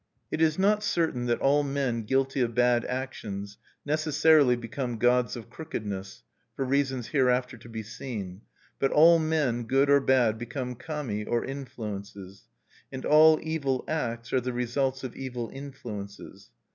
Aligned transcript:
It 0.31 0.41
is 0.41 0.57
not 0.57 0.81
certain 0.81 1.27
that 1.27 1.41
all 1.41 1.61
men 1.61 2.05
guilty 2.05 2.41
of 2.41 2.55
bad 2.55 2.85
actions 2.85 3.59
necessarily 3.85 4.55
become 4.55 4.97
"gods 4.97 5.35
of 5.35 5.51
crookedness," 5.51 6.23
for 6.55 6.65
reasons 6.65 7.09
hereafter 7.09 7.55
to 7.57 7.69
be 7.69 7.83
seen; 7.83 8.41
but 8.79 8.89
all 8.89 9.19
men, 9.19 9.65
good 9.65 9.91
or 9.91 9.99
bad, 9.99 10.39
become 10.39 10.73
Kami, 10.73 11.23
or 11.25 11.45
influences. 11.45 12.47
And 12.91 13.05
all 13.05 13.37
evil 13.43 13.83
acts 13.87 14.33
are 14.33 14.41
the 14.41 14.53
results 14.53 15.03
of 15.03 15.15
evil 15.15 15.51
influences. 15.53 16.49